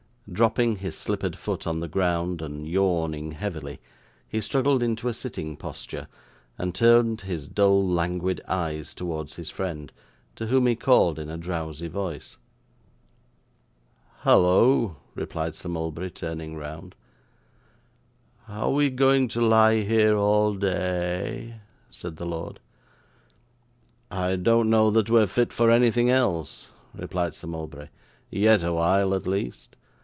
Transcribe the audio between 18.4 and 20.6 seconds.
'Are we going to lie here all